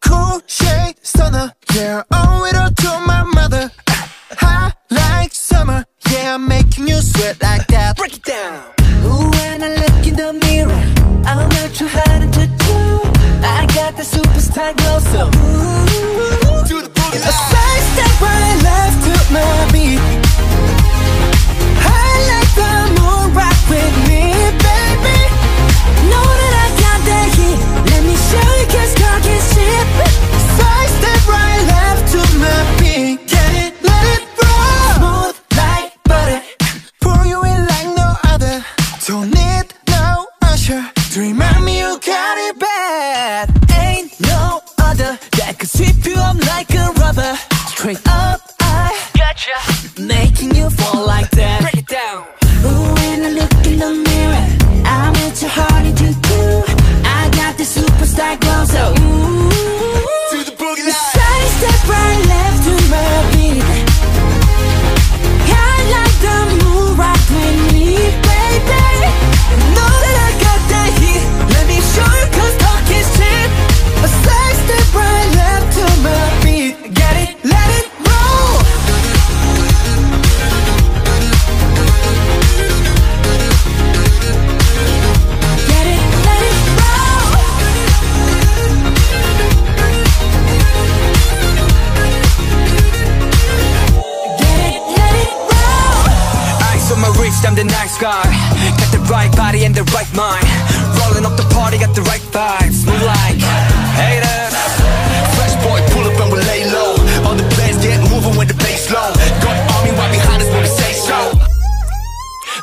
[0.01, 3.69] Cool shade stunner, yeah, owe it all to my mother.
[4.39, 7.97] High like summer, yeah, I'm making you sweat like that.
[7.97, 8.65] Break it down.
[9.05, 10.83] Ooh, when I look in the mirror,
[11.25, 12.79] I'm not too hard to do.
[13.43, 17.23] I got the superstar glow, so ooh, do the boogie.
[17.23, 20.22] A side step right left to my beat.
[45.63, 47.37] Could sweep you up like a rubber.
[47.69, 49.92] Straight up, I gotcha.
[98.03, 98.27] Guy.
[98.83, 100.43] Got the right body and the right mind.
[100.99, 102.85] Rolling up the party, got the right vibes.
[102.85, 103.39] Move like
[103.95, 104.55] haters.
[105.39, 106.99] Fresh boy, pull up and we lay low.
[107.23, 109.15] All the players get moving with the bass low.
[109.39, 111.31] Got army right behind us when we say so.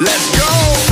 [0.04, 0.89] Let's go.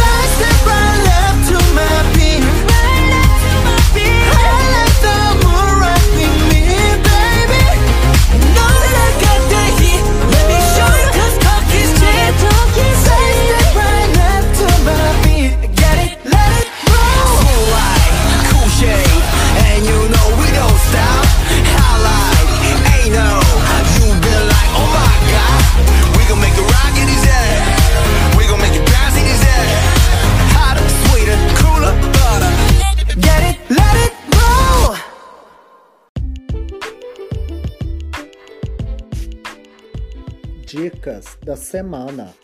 [41.48, 42.36] Da semana.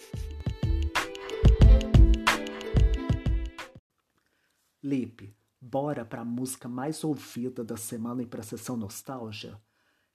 [4.81, 9.59] Lipe, bora pra música mais ouvida da semana e pra sessão nostalgia?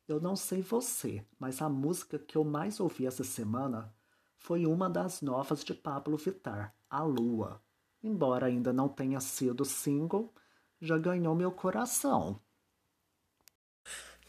[0.08, 3.94] Eu não sei você, mas a música que eu mais ouvi essa semana
[4.38, 7.62] foi uma das novas de Pablo Vittar, A Lua.
[8.02, 10.32] Embora ainda não tenha sido single,
[10.80, 12.40] já ganhou meu coração.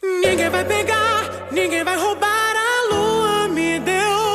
[0.02, 3.48] Ninguém vai pegar, ninguém vai roubar a lua.
[3.48, 4.29] Me deu,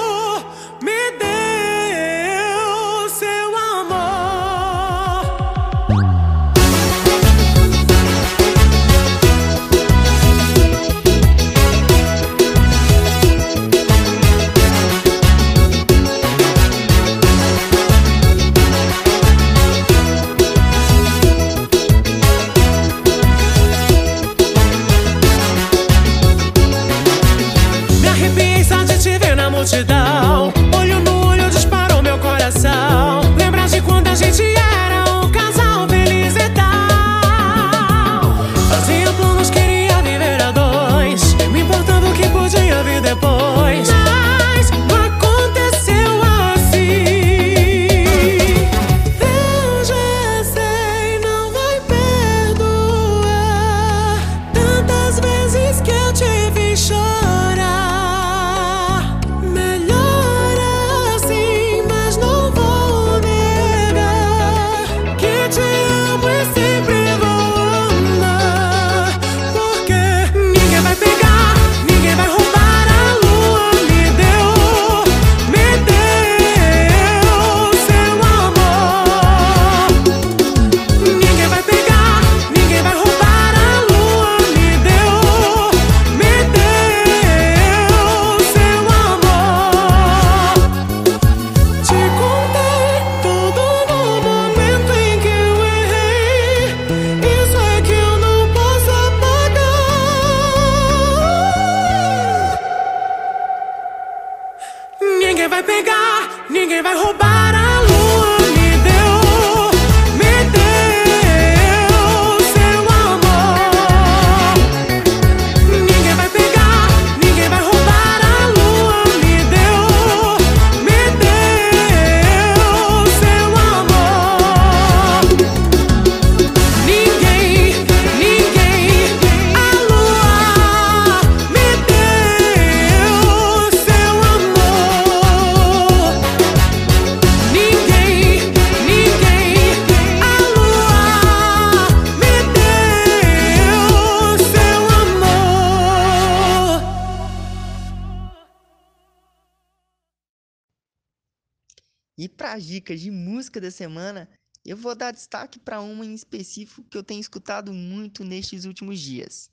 [153.66, 154.30] da semana,
[154.64, 159.00] eu vou dar destaque para uma em específico que eu tenho escutado muito nestes últimos
[159.00, 159.52] dias.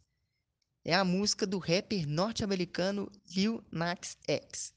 [0.84, 4.74] É a música do rapper norte-americano Lil Nas X.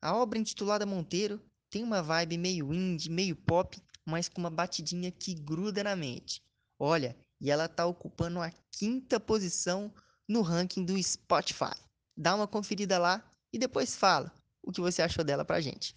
[0.00, 5.10] A obra intitulada Monteiro tem uma vibe meio indie, meio pop, mas com uma batidinha
[5.10, 6.42] que gruda na mente.
[6.78, 9.92] Olha, e ela tá ocupando a quinta posição
[10.28, 11.74] no ranking do Spotify.
[12.16, 15.96] Dá uma conferida lá e depois fala o que você achou dela pra gente.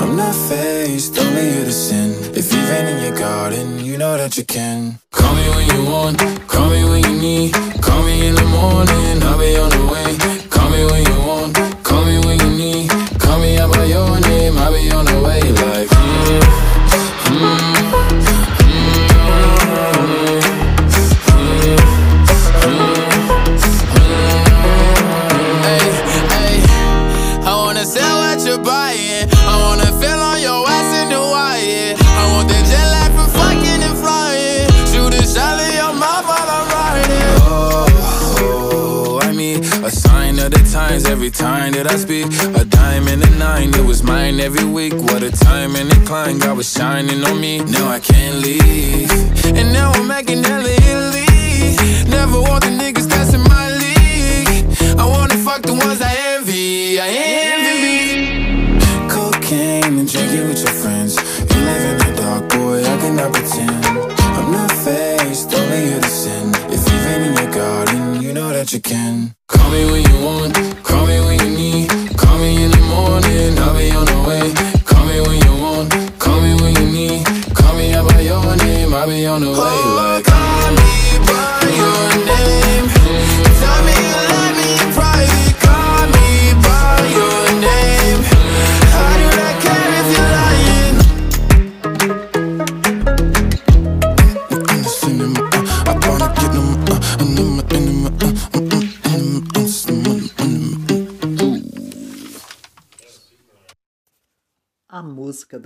[0.00, 2.10] I'm not faced, only here to sin.
[2.34, 4.98] If you've in your garden, you know that you can.
[5.12, 7.52] Call me when you want, call me when you need.
[7.82, 10.48] Call me in the morning, I'll be on the way.
[10.48, 11.19] Call me when you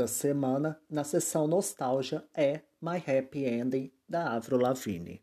[0.05, 5.23] da semana na sessão Nostalgia é My Happy Ending, da Avril Lavigne.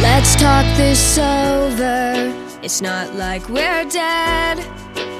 [0.00, 2.32] Let's talk this over.
[2.62, 4.87] It's not like we're dead.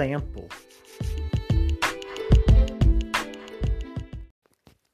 [0.00, 0.48] Tempo.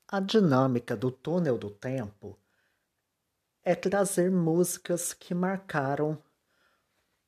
[0.09, 2.37] A dinâmica do Túnel do Tempo
[3.63, 6.21] é trazer músicas que marcaram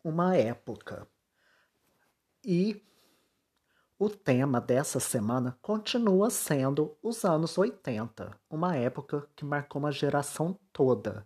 [0.03, 1.07] uma época.
[2.45, 2.85] E
[3.97, 10.59] o tema dessa semana continua sendo os anos 80, uma época que marcou uma geração
[10.73, 11.25] toda.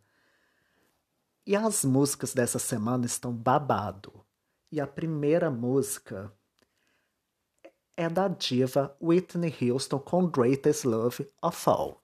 [1.46, 4.22] E as músicas dessa semana estão babado.
[4.70, 6.30] E a primeira música
[7.96, 11.98] é da diva Whitney Houston com Greatest Love of All.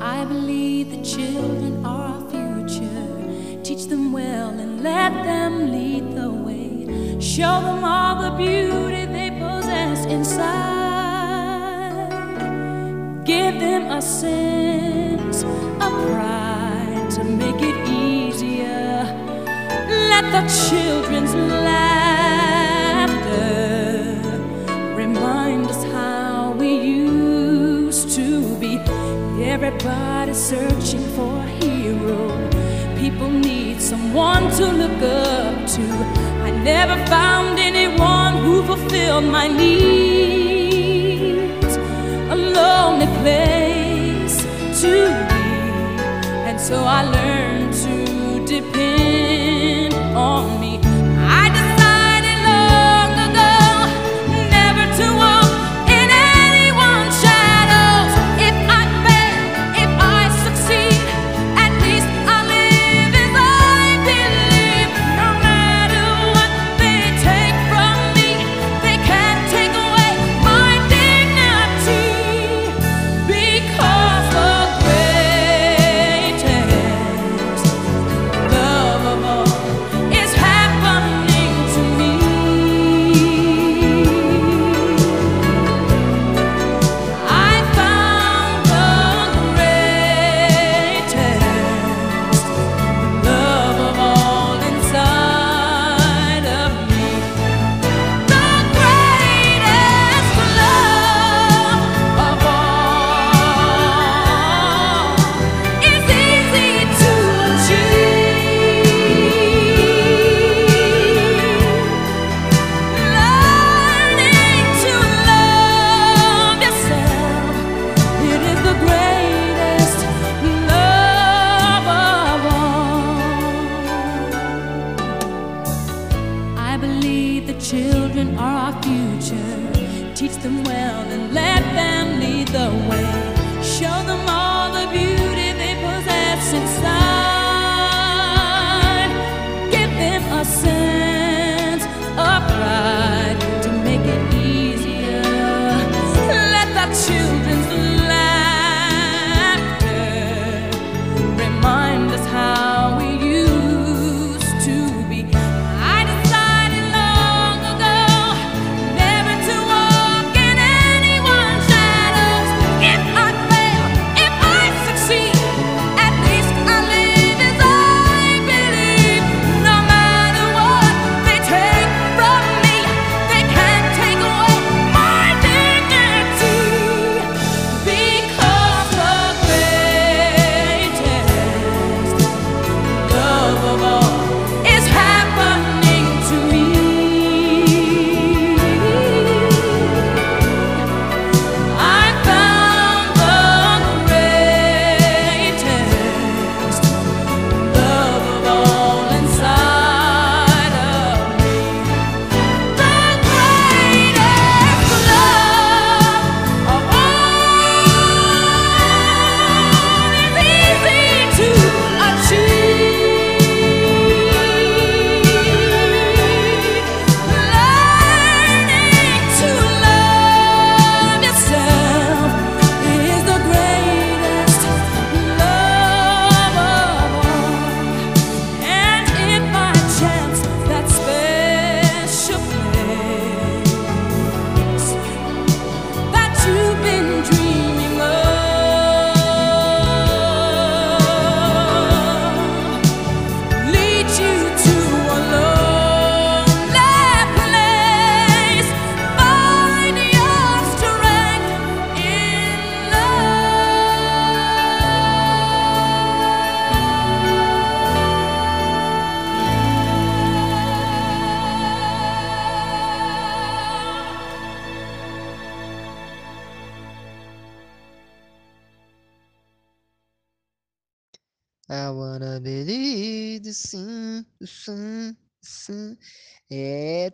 [0.00, 3.62] I believe the children are our future.
[3.62, 5.83] Teach them well and let them lead.
[7.36, 10.44] Show them all the beauty they possess inside.
[13.24, 19.02] Give them a sense of pride to make it easier.
[20.10, 22.22] Let the children's laughter
[24.94, 28.78] remind us how we used to be.
[29.42, 32.53] Everybody searching for a hero.
[33.04, 35.82] People need someone to look up to.
[36.42, 40.54] I never found anyone who fulfilled my needs.
[42.34, 44.38] A lonely place
[44.80, 44.92] to
[45.28, 45.44] be.
[46.48, 47.94] And so I learned to
[48.46, 49.23] depend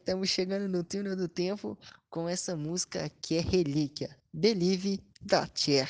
[0.00, 1.78] estamos chegando no túnel do tempo
[2.08, 4.16] com essa música que é relíquia.
[4.32, 5.88] Believe da Cher.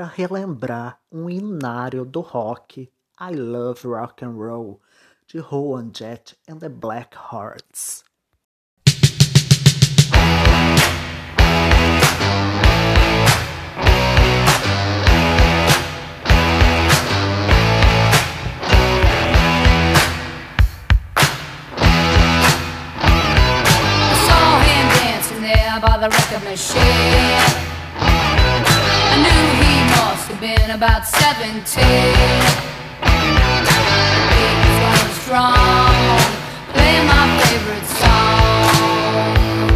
[0.00, 2.90] para relembrar um inário do rock
[3.20, 4.80] I Love Rock and Roll
[5.30, 8.02] de Rowan Jett and the Black Hearts.
[25.82, 27.69] by the record machine
[29.24, 31.60] knew he must have been about 17
[33.04, 33.26] He
[34.60, 35.94] was going strong,
[36.72, 39.68] playing my favorite song.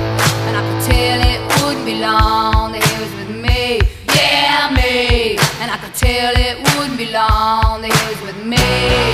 [0.47, 3.81] And I could tell it wouldn't be long that he was with me,
[4.17, 5.37] yeah me.
[5.61, 9.14] And I could tell it wouldn't be long that he was with me.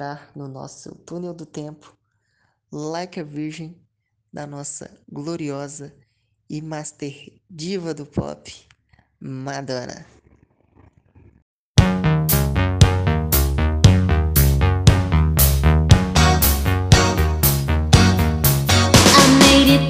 [0.00, 1.94] lembrar no nosso túnel do tempo,
[2.72, 3.76] like a virgem
[4.32, 5.94] da nossa gloriosa
[6.48, 7.12] e master
[7.50, 8.50] diva do pop,
[9.20, 10.06] Madonna.
[19.12, 19.89] I made it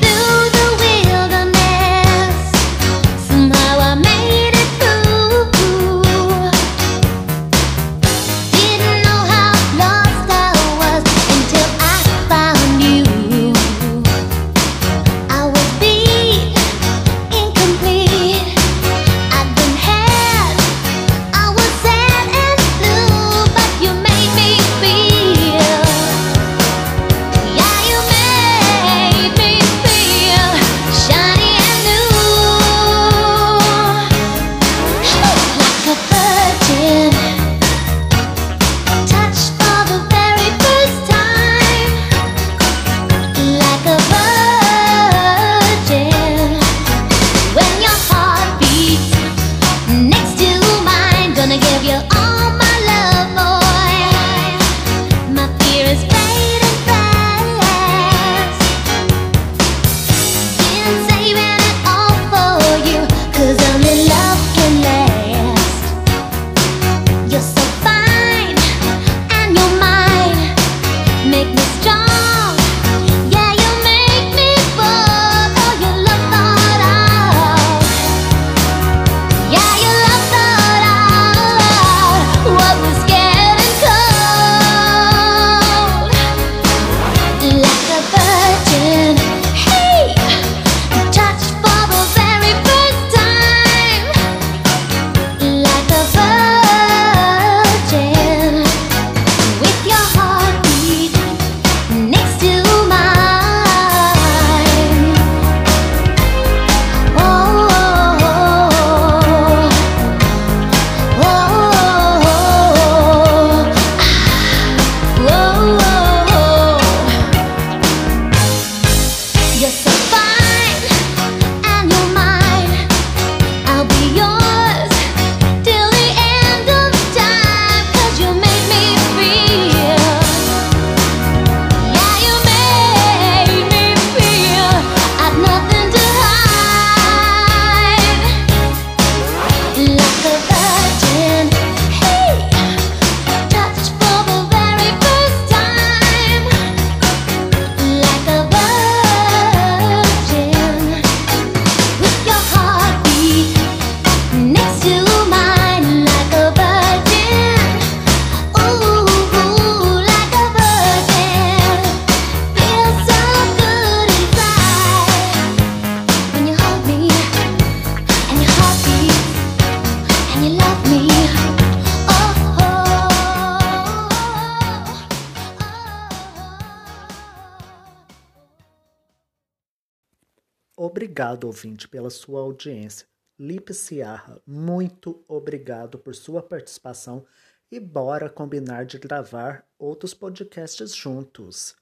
[181.91, 183.07] pela sua audiência.
[183.39, 187.27] Lipe Sierra, muito obrigado por sua participação
[187.71, 191.75] e bora combinar de gravar outros podcasts juntos.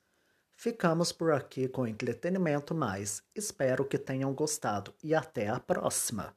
[0.56, 3.22] Ficamos por aqui com entretenimento mais.
[3.34, 6.34] Espero que tenham gostado e até a próxima.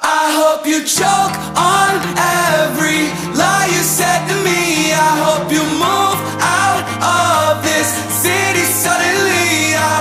[0.00, 4.92] I hope you choke on every lie you said to me.
[4.92, 7.88] I hope you move out of this
[8.22, 9.74] city suddenly.
[9.76, 9.97] I